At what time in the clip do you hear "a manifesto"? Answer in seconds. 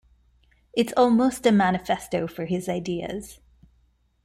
1.45-2.25